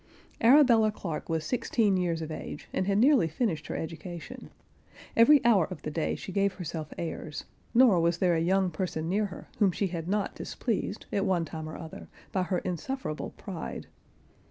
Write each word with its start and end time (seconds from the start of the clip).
Arabella 0.41 0.91
Clarke 0.91 1.29
was 1.29 1.45
sixteen 1.45 1.95
years 1.95 2.23
of 2.23 2.31
age, 2.31 2.67
and 2.73 2.87
had 2.87 2.97
nearly 2.97 3.27
finished 3.27 3.67
her 3.67 3.75
education; 3.75 4.49
every 5.15 5.45
hour 5.45 5.67
of 5.69 5.83
the 5.83 5.91
day 5.91 6.15
she 6.15 6.31
gave 6.31 6.53
herself 6.53 6.91
airs, 6.97 7.43
nor 7.75 7.99
was 7.99 8.17
there 8.17 8.33
a 8.33 8.41
young 8.41 8.71
person 8.71 9.07
near 9.07 9.27
her, 9.27 9.47
whom 9.59 9.71
she 9.71 9.85
had 9.89 10.07
not 10.07 10.33
displeased, 10.33 11.05
at 11.13 11.23
one 11.23 11.45
time 11.45 11.69
or 11.69 11.77
other, 11.77 12.07
by 12.31 12.41
her 12.41 12.57
insufferable 12.65 13.29
pride. 13.37 13.85